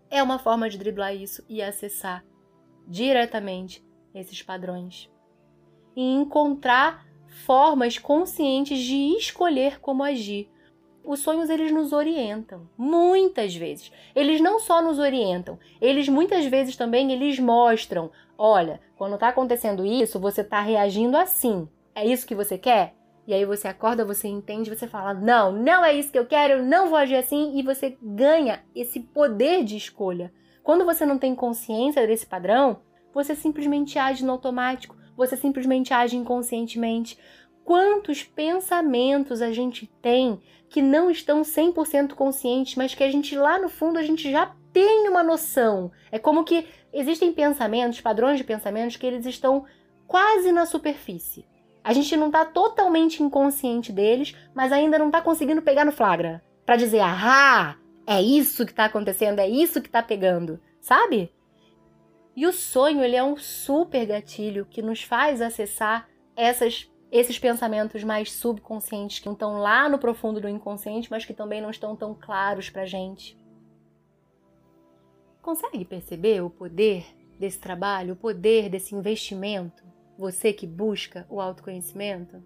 é 0.09 0.23
uma 0.23 0.39
forma 0.39 0.69
de 0.69 0.77
driblar 0.77 1.13
isso 1.13 1.43
e 1.49 1.61
acessar 1.61 2.23
diretamente 2.87 3.85
esses 4.15 4.41
padrões. 4.41 5.11
E 5.95 6.01
encontrar 6.01 7.05
formas 7.45 7.97
conscientes 7.97 8.79
de 8.79 9.17
escolher 9.17 9.79
como 9.81 10.03
agir. 10.03 10.49
Os 11.05 11.19
sonhos 11.19 11.49
eles 11.49 11.71
nos 11.71 11.91
orientam, 11.91 12.67
muitas 12.77 13.53
vezes. 13.53 13.91
Eles 14.15 14.39
não 14.39 14.57
só 14.57 14.81
nos 14.81 14.99
orientam, 14.99 15.59
eles 15.81 16.07
muitas 16.07 16.45
vezes 16.45 16.77
também 16.77 17.11
eles 17.11 17.37
mostram, 17.39 18.09
olha, 18.37 18.79
quando 18.95 19.15
está 19.15 19.27
acontecendo 19.27 19.85
isso, 19.85 20.19
você 20.19 20.41
está 20.41 20.61
reagindo 20.61 21.17
assim. 21.17 21.67
É 21.93 22.05
isso 22.05 22.25
que 22.25 22.33
você 22.33 22.57
quer? 22.57 22.95
E 23.27 23.33
aí 23.33 23.45
você 23.45 23.67
acorda, 23.67 24.05
você 24.05 24.27
entende, 24.27 24.73
você 24.73 24.87
fala: 24.87 25.13
"Não, 25.13 25.51
não 25.51 25.83
é 25.83 25.93
isso 25.93 26.11
que 26.11 26.19
eu 26.19 26.25
quero, 26.25 26.53
eu 26.53 26.63
não 26.63 26.89
vou 26.89 26.97
agir 26.97 27.15
assim", 27.15 27.57
e 27.57 27.63
você 27.63 27.97
ganha 28.01 28.63
esse 28.75 28.99
poder 28.99 29.63
de 29.63 29.77
escolha. 29.77 30.33
Quando 30.61 30.85
você 30.85 31.05
não 31.05 31.17
tem 31.17 31.35
consciência 31.35 32.05
desse 32.07 32.25
padrão, 32.25 32.81
você 33.13 33.35
simplesmente 33.35 33.99
age 33.99 34.25
no 34.25 34.31
automático, 34.31 34.95
você 35.15 35.37
simplesmente 35.37 35.93
age 35.93 36.17
inconscientemente. 36.17 37.17
Quantos 37.63 38.23
pensamentos 38.23 39.41
a 39.41 39.51
gente 39.51 39.87
tem 40.01 40.41
que 40.69 40.81
não 40.81 41.09
estão 41.09 41.43
100% 41.43 42.13
conscientes, 42.13 42.75
mas 42.75 42.95
que 42.95 43.03
a 43.03 43.11
gente 43.11 43.35
lá 43.35 43.59
no 43.59 43.69
fundo 43.69 43.99
a 43.99 44.03
gente 44.03 44.31
já 44.31 44.53
tem 44.73 45.07
uma 45.07 45.23
noção. 45.23 45.91
É 46.11 46.17
como 46.17 46.43
que 46.43 46.65
existem 46.91 47.31
pensamentos, 47.31 48.01
padrões 48.01 48.37
de 48.37 48.43
pensamentos 48.43 48.97
que 48.97 49.05
eles 49.05 49.25
estão 49.25 49.65
quase 50.07 50.51
na 50.51 50.65
superfície. 50.65 51.45
A 51.83 51.93
gente 51.93 52.15
não 52.15 52.31
tá 52.31 52.45
totalmente 52.45 53.21
inconsciente 53.21 53.91
deles, 53.91 54.35
mas 54.53 54.71
ainda 54.71 54.97
não 54.97 55.11
tá 55.11 55.21
conseguindo 55.21 55.61
pegar 55.61 55.85
no 55.85 55.91
flagra. 55.91 56.43
Para 56.65 56.77
dizer, 56.77 57.01
ah, 57.01 57.75
é 58.07 58.21
isso 58.21 58.65
que 58.65 58.73
tá 58.73 58.85
acontecendo, 58.85 59.39
é 59.39 59.47
isso 59.47 59.81
que 59.81 59.89
tá 59.89 60.01
pegando, 60.01 60.59
sabe? 60.79 61.31
E 62.35 62.47
o 62.47 62.53
sonho, 62.53 63.03
ele 63.03 63.15
é 63.15 63.23
um 63.23 63.37
super 63.37 64.05
gatilho 64.05 64.65
que 64.69 64.81
nos 64.81 65.03
faz 65.03 65.41
acessar 65.41 66.07
essas, 66.35 66.89
esses 67.13 67.39
pensamentos 67.39 68.03
mais 68.03 68.31
subconscientes 68.31 69.19
que 69.19 69.29
estão 69.29 69.59
lá 69.59 69.87
no 69.87 69.99
profundo 69.99 70.41
do 70.41 70.49
inconsciente, 70.49 71.09
mas 71.09 71.23
que 71.23 71.33
também 71.33 71.61
não 71.61 71.69
estão 71.69 71.95
tão 71.95 72.13
claros 72.13 72.69
pra 72.69 72.85
gente. 72.85 73.37
Consegue 75.41 75.85
perceber 75.85 76.41
o 76.41 76.49
poder 76.49 77.05
desse 77.39 77.59
trabalho, 77.59 78.13
o 78.13 78.17
poder 78.17 78.69
desse 78.69 78.95
investimento? 78.95 79.83
você 80.17 80.53
que 80.53 80.67
busca 80.67 81.25
o 81.29 81.41
autoconhecimento? 81.41 82.43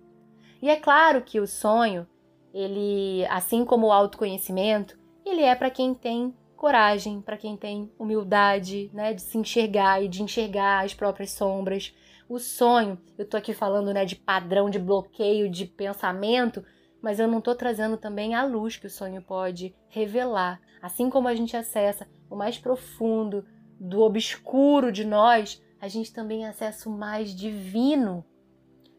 E 0.61 0.69
é 0.69 0.75
claro 0.75 1.21
que 1.21 1.39
o 1.39 1.47
sonho, 1.47 2.07
ele, 2.53 3.25
assim 3.29 3.65
como 3.65 3.87
o 3.87 3.91
autoconhecimento, 3.91 4.97
ele 5.25 5.41
é 5.41 5.53
para 5.55 5.69
quem 5.69 5.93
tem 5.93 6.33
coragem, 6.55 7.21
para 7.21 7.37
quem 7.37 7.55
tem 7.55 7.91
humildade, 7.99 8.89
né, 8.93 9.13
de 9.13 9.21
se 9.21 9.37
enxergar 9.37 10.01
e 10.03 10.07
de 10.07 10.23
enxergar 10.23 10.83
as 10.83 10.93
próprias 10.93 11.31
sombras. 11.31 11.95
O 12.29 12.39
sonho, 12.39 12.99
eu 13.17 13.25
tô 13.25 13.37
aqui 13.37 13.53
falando, 13.53 13.93
né, 13.93 14.03
de 14.03 14.15
padrão 14.15 14.69
de 14.69 14.77
bloqueio 14.77 15.49
de 15.49 15.65
pensamento, 15.65 16.63
mas 17.01 17.19
eu 17.19 17.27
não 17.27 17.39
tô 17.39 17.55
trazendo 17.55 17.95
também 17.95 18.35
a 18.35 18.43
luz 18.43 18.75
que 18.75 18.87
o 18.87 18.89
sonho 18.89 19.21
pode 19.21 19.73
revelar. 19.87 20.59
Assim 20.81 21.09
como 21.09 21.29
a 21.29 21.35
gente 21.35 21.55
acessa 21.55 22.05
o 22.29 22.35
mais 22.35 22.57
profundo 22.57 23.45
do 23.79 24.01
obscuro 24.01 24.91
de 24.91 25.05
nós, 25.05 25.63
a 25.79 25.87
gente 25.87 26.11
também 26.11 26.45
acessa 26.45 26.89
o 26.89 26.91
mais 26.91 27.33
divino. 27.33 28.25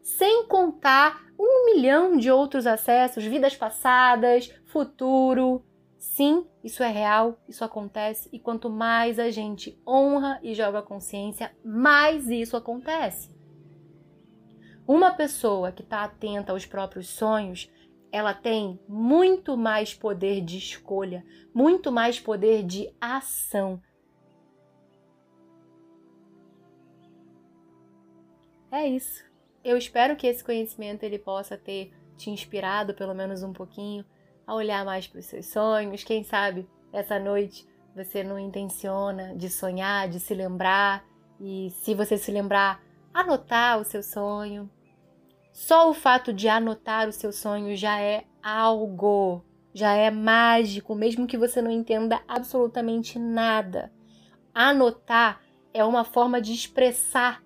Sem 0.01 0.47
contar 0.47 1.21
um 1.39 1.67
milhão 1.67 2.17
de 2.17 2.31
outros 2.31 2.65
acessos, 2.65 3.23
vidas 3.23 3.55
passadas, 3.55 4.51
futuro. 4.65 5.63
Sim, 5.99 6.47
isso 6.63 6.83
é 6.83 6.89
real, 6.89 7.39
isso 7.47 7.63
acontece, 7.63 8.29
e 8.33 8.39
quanto 8.39 8.69
mais 8.69 9.17
a 9.17 9.31
gente 9.31 9.81
honra 9.87 10.39
e 10.43 10.53
joga 10.53 10.79
a 10.79 10.83
consciência, 10.83 11.55
mais 11.63 12.27
isso 12.27 12.57
acontece. 12.57 13.33
Uma 14.85 15.13
pessoa 15.13 15.71
que 15.71 15.83
está 15.83 16.03
atenta 16.03 16.51
aos 16.51 16.65
próprios 16.65 17.07
sonhos, 17.07 17.71
ela 18.11 18.33
tem 18.33 18.79
muito 18.87 19.55
mais 19.55 19.93
poder 19.93 20.41
de 20.41 20.57
escolha, 20.57 21.23
muito 21.53 21.91
mais 21.91 22.19
poder 22.19 22.63
de 22.63 22.93
ação. 22.99 23.81
É 28.71 28.87
isso. 28.87 29.23
Eu 29.63 29.77
espero 29.77 30.15
que 30.15 30.27
esse 30.27 30.43
conhecimento 30.43 31.03
ele 31.03 31.19
possa 31.19 31.57
ter 31.57 31.93
te 32.17 32.29
inspirado 32.29 32.93
pelo 32.93 33.13
menos 33.13 33.43
um 33.43 33.53
pouquinho 33.53 34.05
a 34.49 34.55
olhar 34.55 34.83
mais 34.83 35.07
para 35.07 35.19
os 35.19 35.27
seus 35.27 35.45
sonhos. 35.45 36.03
Quem 36.03 36.23
sabe 36.23 36.67
essa 36.91 37.19
noite 37.19 37.67
você 37.95 38.23
não 38.23 38.39
intenciona 38.39 39.35
de 39.35 39.47
sonhar, 39.47 40.09
de 40.09 40.19
se 40.19 40.33
lembrar 40.33 41.05
e 41.39 41.69
se 41.83 41.93
você 41.93 42.17
se 42.17 42.31
lembrar, 42.31 42.81
anotar 43.13 43.79
o 43.79 43.83
seu 43.83 44.01
sonho. 44.01 44.67
Só 45.53 45.87
o 45.89 45.93
fato 45.93 46.33
de 46.33 46.47
anotar 46.47 47.07
o 47.07 47.11
seu 47.11 47.31
sonho 47.31 47.75
já 47.75 48.01
é 48.01 48.23
algo, 48.41 49.45
já 49.71 49.93
é 49.93 50.09
mágico, 50.09 50.95
mesmo 50.95 51.27
que 51.27 51.37
você 51.37 51.61
não 51.61 51.69
entenda 51.69 52.19
absolutamente 52.27 53.19
nada. 53.19 53.91
Anotar 54.51 55.41
é 55.71 55.85
uma 55.85 56.03
forma 56.03 56.41
de 56.41 56.53
expressar 56.53 57.43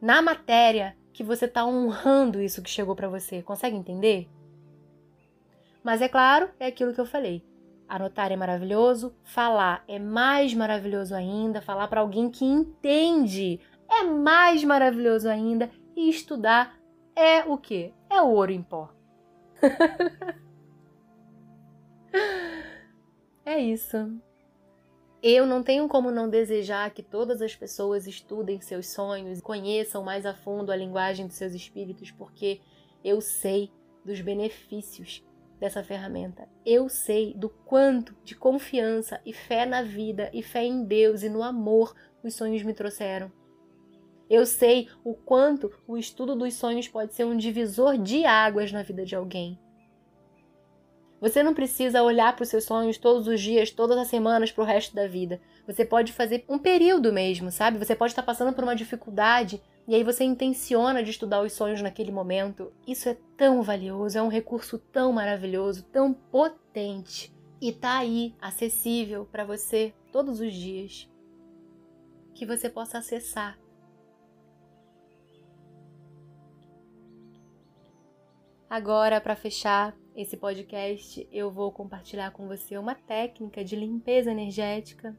na 0.00 0.22
matéria 0.22 0.96
que 1.12 1.24
você 1.24 1.46
está 1.46 1.66
honrando 1.66 2.40
isso 2.40 2.62
que 2.62 2.70
chegou 2.70 2.94
para 2.94 3.08
você. 3.08 3.42
Consegue 3.42 3.76
entender? 3.76 4.28
Mas 5.86 6.02
é 6.02 6.08
claro, 6.08 6.50
é 6.58 6.66
aquilo 6.66 6.92
que 6.92 7.00
eu 7.00 7.06
falei. 7.06 7.44
Anotar 7.88 8.32
é 8.32 8.36
maravilhoso, 8.36 9.14
falar 9.22 9.84
é 9.86 10.00
mais 10.00 10.52
maravilhoso 10.52 11.14
ainda, 11.14 11.62
falar 11.62 11.86
para 11.86 12.00
alguém 12.00 12.28
que 12.28 12.44
entende 12.44 13.60
é 13.88 14.02
mais 14.02 14.64
maravilhoso 14.64 15.28
ainda 15.28 15.70
e 15.94 16.10
estudar 16.10 16.76
é 17.14 17.44
o 17.44 17.56
que? 17.56 17.94
É 18.10 18.20
o 18.20 18.32
ouro 18.32 18.50
em 18.50 18.64
pó. 18.64 18.92
é 23.46 23.60
isso. 23.60 24.12
Eu 25.22 25.46
não 25.46 25.62
tenho 25.62 25.86
como 25.86 26.10
não 26.10 26.28
desejar 26.28 26.90
que 26.90 27.02
todas 27.04 27.40
as 27.40 27.54
pessoas 27.54 28.08
estudem 28.08 28.60
seus 28.60 28.88
sonhos, 28.88 29.40
conheçam 29.40 30.02
mais 30.02 30.26
a 30.26 30.34
fundo 30.34 30.72
a 30.72 30.76
linguagem 30.76 31.28
dos 31.28 31.36
seus 31.36 31.54
espíritos, 31.54 32.10
porque 32.10 32.60
eu 33.04 33.20
sei 33.20 33.70
dos 34.04 34.20
benefícios 34.20 35.24
dessa 35.58 35.82
ferramenta. 35.82 36.48
Eu 36.64 36.88
sei 36.88 37.34
do 37.34 37.48
quanto 37.48 38.14
de 38.24 38.34
confiança 38.34 39.20
e 39.24 39.32
fé 39.32 39.64
na 39.64 39.82
vida 39.82 40.30
e 40.32 40.42
fé 40.42 40.64
em 40.64 40.84
Deus 40.84 41.22
e 41.22 41.28
no 41.28 41.42
amor 41.42 41.94
os 42.22 42.34
sonhos 42.34 42.62
me 42.62 42.74
trouxeram. 42.74 43.30
Eu 44.28 44.44
sei 44.44 44.88
o 45.04 45.14
quanto 45.14 45.72
o 45.86 45.96
estudo 45.96 46.34
dos 46.34 46.54
sonhos 46.54 46.88
pode 46.88 47.14
ser 47.14 47.24
um 47.24 47.36
divisor 47.36 47.96
de 47.96 48.24
águas 48.24 48.72
na 48.72 48.82
vida 48.82 49.04
de 49.04 49.14
alguém. 49.14 49.58
Você 51.20 51.42
não 51.42 51.54
precisa 51.54 52.02
olhar 52.02 52.34
para 52.34 52.42
os 52.42 52.48
seus 52.48 52.64
sonhos 52.64 52.98
todos 52.98 53.26
os 53.26 53.40
dias, 53.40 53.70
todas 53.70 53.96
as 53.96 54.08
semanas, 54.08 54.52
para 54.52 54.62
o 54.62 54.66
resto 54.66 54.94
da 54.94 55.06
vida. 55.06 55.40
Você 55.66 55.84
pode 55.84 56.12
fazer 56.12 56.44
um 56.48 56.58
período 56.58 57.12
mesmo, 57.12 57.50
sabe? 57.50 57.78
Você 57.78 57.96
pode 57.96 58.12
estar 58.12 58.22
passando 58.22 58.52
por 58.52 58.64
uma 58.64 58.76
dificuldade 58.76 59.62
e 59.86 59.94
aí 59.94 60.02
você 60.02 60.24
intenciona 60.24 61.02
de 61.02 61.10
estudar 61.10 61.42
os 61.42 61.52
sonhos 61.52 61.80
naquele 61.80 62.10
momento. 62.10 62.72
Isso 62.86 63.08
é 63.08 63.16
tão 63.36 63.62
valioso, 63.62 64.18
é 64.18 64.22
um 64.22 64.28
recurso 64.28 64.78
tão 64.78 65.12
maravilhoso, 65.12 65.84
tão 65.84 66.12
potente 66.12 67.32
e 67.60 67.72
tá 67.72 67.98
aí 67.98 68.34
acessível 68.40 69.26
para 69.30 69.44
você 69.44 69.94
todos 70.10 70.40
os 70.40 70.52
dias. 70.52 71.08
Que 72.34 72.44
você 72.44 72.68
possa 72.68 72.98
acessar 72.98 73.58
Agora, 78.68 79.20
para 79.20 79.36
fechar 79.36 79.96
esse 80.14 80.36
podcast, 80.36 81.26
eu 81.30 81.50
vou 81.50 81.70
compartilhar 81.70 82.32
com 82.32 82.48
você 82.48 82.76
uma 82.76 82.96
técnica 82.96 83.64
de 83.64 83.76
limpeza 83.76 84.30
energética 84.30 85.16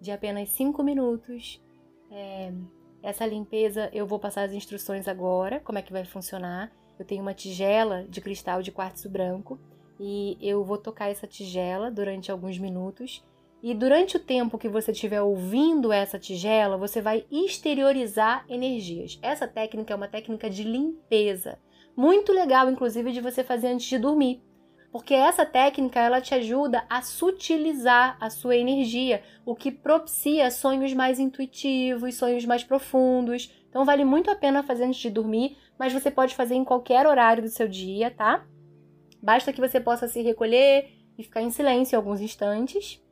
de 0.00 0.10
apenas 0.10 0.48
5 0.50 0.82
minutos. 0.82 1.62
É, 2.10 2.52
essa 3.02 3.26
limpeza 3.26 3.88
eu 3.92 4.06
vou 4.06 4.18
passar 4.18 4.42
as 4.42 4.52
instruções 4.52 5.08
agora, 5.08 5.60
como 5.60 5.78
é 5.78 5.82
que 5.82 5.92
vai 5.92 6.04
funcionar. 6.04 6.72
Eu 6.98 7.04
tenho 7.04 7.22
uma 7.22 7.34
tigela 7.34 8.04
de 8.08 8.20
cristal 8.20 8.60
de 8.62 8.72
quartzo 8.72 9.08
branco 9.08 9.58
e 10.00 10.36
eu 10.40 10.64
vou 10.64 10.78
tocar 10.78 11.08
essa 11.08 11.26
tigela 11.26 11.90
durante 11.90 12.30
alguns 12.30 12.58
minutos. 12.58 13.24
E 13.62 13.74
durante 13.74 14.16
o 14.16 14.20
tempo 14.20 14.58
que 14.58 14.68
você 14.68 14.92
estiver 14.92 15.20
ouvindo 15.20 15.92
essa 15.92 16.18
tigela, 16.18 16.76
você 16.76 17.00
vai 17.00 17.24
exteriorizar 17.30 18.44
energias. 18.48 19.18
Essa 19.20 19.48
técnica 19.48 19.92
é 19.92 19.96
uma 19.96 20.06
técnica 20.06 20.48
de 20.48 20.62
limpeza 20.62 21.58
muito 21.96 22.32
legal, 22.32 22.70
inclusive, 22.70 23.10
de 23.10 23.20
você 23.20 23.42
fazer 23.42 23.66
antes 23.66 23.86
de 23.86 23.98
dormir. 23.98 24.40
Porque 24.90 25.12
essa 25.12 25.44
técnica 25.44 26.00
ela 26.00 26.20
te 26.20 26.34
ajuda 26.34 26.84
a 26.88 27.02
sutilizar 27.02 28.16
a 28.20 28.30
sua 28.30 28.56
energia, 28.56 29.22
o 29.44 29.54
que 29.54 29.70
propicia 29.70 30.50
sonhos 30.50 30.94
mais 30.94 31.18
intuitivos, 31.18 32.14
sonhos 32.14 32.44
mais 32.46 32.64
profundos. 32.64 33.52
Então 33.68 33.84
vale 33.84 34.04
muito 34.04 34.30
a 34.30 34.36
pena 34.36 34.62
fazer 34.62 34.84
antes 34.84 35.00
de 35.00 35.10
dormir, 35.10 35.56
mas 35.78 35.92
você 35.92 36.10
pode 36.10 36.34
fazer 36.34 36.54
em 36.54 36.64
qualquer 36.64 37.06
horário 37.06 37.42
do 37.42 37.50
seu 37.50 37.68
dia, 37.68 38.10
tá? 38.10 38.46
Basta 39.22 39.52
que 39.52 39.60
você 39.60 39.78
possa 39.78 40.08
se 40.08 40.22
recolher 40.22 40.90
e 41.18 41.22
ficar 41.22 41.42
em 41.42 41.50
silêncio 41.50 41.98
alguns 41.98 42.20
instantes. 42.20 43.02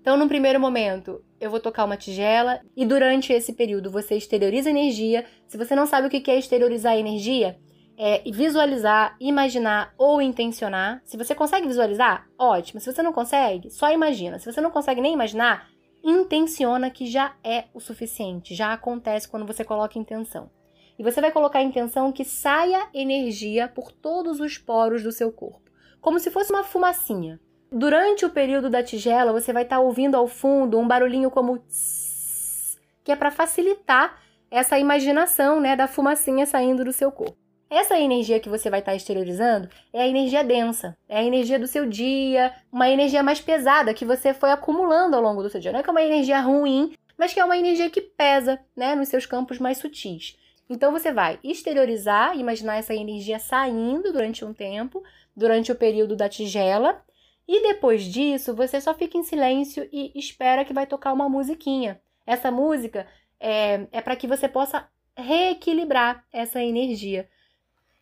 Então, 0.00 0.18
no 0.18 0.28
primeiro 0.28 0.60
momento, 0.60 1.24
eu 1.40 1.50
vou 1.50 1.58
tocar 1.58 1.86
uma 1.86 1.96
tigela 1.96 2.60
e 2.76 2.84
durante 2.84 3.32
esse 3.32 3.54
período 3.54 3.90
você 3.90 4.16
exterioriza 4.16 4.68
energia. 4.68 5.24
Se 5.46 5.56
você 5.56 5.74
não 5.74 5.86
sabe 5.86 6.08
o 6.08 6.10
que 6.10 6.30
é 6.30 6.38
exteriorizar 6.38 6.98
energia, 6.98 7.58
é 7.96 8.22
visualizar, 8.30 9.16
imaginar 9.20 9.94
ou 9.96 10.20
intencionar. 10.20 11.00
Se 11.04 11.16
você 11.16 11.34
consegue 11.34 11.66
visualizar, 11.66 12.28
ótimo. 12.38 12.80
Se 12.80 12.92
você 12.92 13.02
não 13.02 13.12
consegue, 13.12 13.70
só 13.70 13.90
imagina. 13.92 14.38
Se 14.38 14.50
você 14.50 14.60
não 14.60 14.70
consegue 14.70 15.00
nem 15.00 15.14
imaginar, 15.14 15.68
intenciona 16.02 16.90
que 16.90 17.06
já 17.06 17.34
é 17.42 17.64
o 17.72 17.80
suficiente. 17.80 18.54
Já 18.54 18.72
acontece 18.72 19.28
quando 19.28 19.46
você 19.46 19.64
coloca 19.64 19.98
intenção. 19.98 20.50
E 20.98 21.02
você 21.02 21.20
vai 21.20 21.32
colocar 21.32 21.58
a 21.58 21.62
intenção 21.62 22.12
que 22.12 22.24
saia 22.24 22.88
energia 22.92 23.66
por 23.68 23.90
todos 23.90 24.38
os 24.38 24.58
poros 24.58 25.02
do 25.02 25.10
seu 25.10 25.32
corpo, 25.32 25.70
como 26.00 26.20
se 26.20 26.30
fosse 26.30 26.52
uma 26.52 26.62
fumacinha. 26.62 27.40
Durante 27.70 28.24
o 28.24 28.30
período 28.30 28.70
da 28.70 28.82
tigela, 28.82 29.32
você 29.32 29.52
vai 29.52 29.64
estar 29.64 29.76
tá 29.76 29.82
ouvindo 29.82 30.14
ao 30.14 30.28
fundo 30.28 30.78
um 30.78 30.86
barulhinho 30.86 31.30
como 31.30 31.58
tss, 31.58 32.78
que 33.02 33.10
é 33.10 33.16
para 33.16 33.32
facilitar 33.32 34.22
essa 34.48 34.78
imaginação, 34.78 35.60
né, 35.60 35.74
da 35.74 35.88
fumacinha 35.88 36.46
saindo 36.46 36.84
do 36.84 36.92
seu 36.92 37.10
corpo. 37.10 37.43
Essa 37.70 37.98
energia 37.98 38.38
que 38.38 38.48
você 38.48 38.70
vai 38.70 38.80
estar 38.80 38.94
exteriorizando 38.94 39.68
é 39.92 40.02
a 40.02 40.08
energia 40.08 40.44
densa, 40.44 40.96
é 41.08 41.18
a 41.18 41.24
energia 41.24 41.58
do 41.58 41.66
seu 41.66 41.86
dia, 41.86 42.54
uma 42.70 42.88
energia 42.88 43.22
mais 43.22 43.40
pesada 43.40 43.94
que 43.94 44.04
você 44.04 44.32
foi 44.32 44.50
acumulando 44.50 45.16
ao 45.16 45.22
longo 45.22 45.42
do 45.42 45.50
seu 45.50 45.60
dia. 45.60 45.72
Não 45.72 45.80
é 45.80 45.82
que 45.82 45.88
é 45.88 45.92
uma 45.92 46.02
energia 46.02 46.40
ruim, 46.40 46.94
mas 47.18 47.32
que 47.32 47.40
é 47.40 47.44
uma 47.44 47.56
energia 47.56 47.90
que 47.90 48.00
pesa, 48.00 48.60
né, 48.76 48.94
nos 48.94 49.08
seus 49.08 49.26
campos 49.26 49.58
mais 49.58 49.78
sutis. 49.78 50.36
Então 50.68 50.92
você 50.92 51.12
vai 51.12 51.38
exteriorizar, 51.42 52.38
imaginar 52.38 52.76
essa 52.76 52.94
energia 52.94 53.38
saindo 53.38 54.12
durante 54.12 54.44
um 54.44 54.52
tempo, 54.52 55.02
durante 55.36 55.72
o 55.72 55.76
período 55.76 56.16
da 56.16 56.28
tigela, 56.28 57.02
e 57.46 57.62
depois 57.62 58.04
disso 58.04 58.54
você 58.54 58.80
só 58.80 58.94
fica 58.94 59.18
em 59.18 59.22
silêncio 59.22 59.88
e 59.92 60.12
espera 60.14 60.64
que 60.64 60.72
vai 60.72 60.86
tocar 60.86 61.12
uma 61.12 61.28
musiquinha. 61.28 62.00
Essa 62.26 62.50
música 62.50 63.06
é, 63.38 63.86
é 63.92 64.00
para 64.00 64.16
que 64.16 64.26
você 64.26 64.48
possa 64.48 64.88
reequilibrar 65.16 66.24
essa 66.32 66.62
energia. 66.62 67.28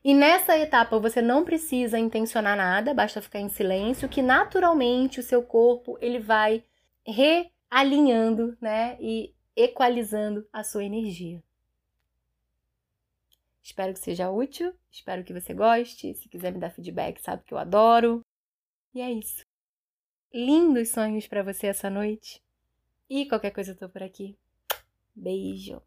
E 0.05 0.15
nessa 0.15 0.59
etapa 0.59 0.99
você 0.99 1.23
não 1.23 1.45
precisa 1.45 1.99
intencionar 1.99 2.57
nada, 2.57 2.93
basta 2.93 3.23
ficar 3.23 3.39
em 3.39 3.49
silêncio, 3.49 4.09
que 4.09 4.21
naturalmente 4.21 5.21
o 5.21 5.23
seu 5.23 5.43
corpo 5.43 5.97
ele 6.01 6.19
vai 6.19 6.65
realinhando, 7.07 8.57
né, 8.61 8.97
e 9.01 9.33
equalizando 9.57 10.47
a 10.53 10.65
sua 10.65 10.85
energia. 10.85 11.43
Espero 13.63 13.93
que 13.93 14.01
seja 14.01 14.29
útil, 14.29 14.75
espero 14.91 15.23
que 15.23 15.33
você 15.33 15.55
goste. 15.55 16.15
Se 16.15 16.29
quiser 16.29 16.53
me 16.53 16.59
dar 16.59 16.71
feedback, 16.71 17.23
sabe 17.23 17.45
que 17.45 17.55
eu 17.55 17.59
adoro. 17.59 18.25
E 18.93 19.01
é 19.01 19.11
isso. 19.11 19.47
Lindos 20.35 20.89
sonhos 20.89 21.29
para 21.29 21.45
você 21.45 21.69
essa 21.69 21.89
noite. 21.89 22.43
E 23.09 23.25
qualquer 23.27 23.53
coisa 23.53 23.71
eu 23.71 23.77
tô 23.77 23.89
por 23.89 24.03
aqui. 24.03 24.37
Beijo. 25.15 25.81